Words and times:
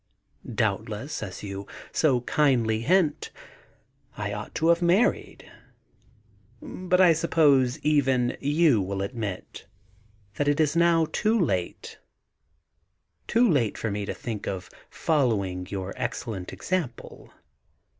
Doubtless, 0.51 1.21
as 1.21 1.43
you 1.43 1.67
so 1.91 2.21
kindly 2.21 2.81
hint, 2.81 3.29
I 4.17 4.33
ought 4.33 4.55
to 4.55 4.69
have 4.69 4.81
married; 4.81 5.45
but 6.59 6.99
I 6.99 7.13
suppose 7.13 7.77
even 7.81 8.35
you 8.41 8.81
will 8.81 9.03
admit 9.03 9.67
that 10.37 10.47
it 10.47 10.59
is 10.59 10.75
now 10.75 11.05
too 11.11 11.39
late— 11.39 11.99
too 13.27 13.47
late 13.47 13.77
for 13.77 13.91
me 13.91 14.05
to 14.07 14.13
think 14.15 14.47
of 14.47 14.71
following 14.89 15.67
your 15.69 15.93
excellent 15.95 16.51
example. 16.51 17.31